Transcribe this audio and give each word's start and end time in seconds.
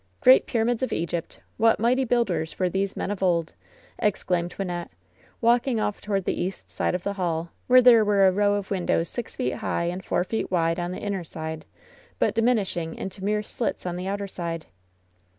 Great 0.19 0.47
pyramids 0.47 0.81
of 0.81 0.91
Egypt, 0.91 1.41
what 1.57 1.79
mighty 1.79 2.05
builders 2.05 2.57
were 2.57 2.71
these 2.71 2.95
men 2.97 3.11
of 3.11 3.21
old!" 3.21 3.53
exclaimed 3.99 4.55
Wynnette, 4.57 4.89
walking 5.41 5.79
off 5.79 6.01
toward 6.01 6.25
the 6.25 6.41
east 6.41 6.71
side 6.71 6.95
of 6.95 7.03
the 7.03 7.13
hall, 7.13 7.51
where 7.67 7.83
there 7.83 8.03
were 8.03 8.25
a 8.27 8.31
row 8.31 8.55
of 8.55 8.71
windows 8.71 9.09
six 9.09 9.35
feet 9.35 9.57
high 9.57 9.83
and 9.83 10.03
four 10.03 10.23
feet 10.23 10.49
wide 10.49 10.79
on 10.79 10.91
the 10.91 10.97
inner 10.97 11.23
side, 11.23 11.65
but 12.17 12.33
diminishing 12.33 12.95
into 12.95 13.23
mere 13.23 13.43
slits 13.43 13.85
on 13.85 13.95
the 13.95 14.07
outer 14.07 14.25
side. 14.27 14.65